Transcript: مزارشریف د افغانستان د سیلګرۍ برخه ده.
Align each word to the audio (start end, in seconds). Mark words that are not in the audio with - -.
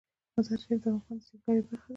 مزارشریف 0.37 0.79
د 0.83 0.85
افغانستان 0.97 1.29
د 1.37 1.41
سیلګرۍ 1.45 1.61
برخه 1.67 1.85
ده. 1.87 1.89